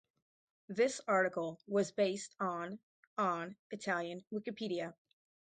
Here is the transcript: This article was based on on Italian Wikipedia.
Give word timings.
This 0.67 0.99
article 1.07 1.61
was 1.67 1.91
based 1.91 2.33
on 2.39 2.79
on 3.19 3.55
Italian 3.69 4.25
Wikipedia. 4.33 4.95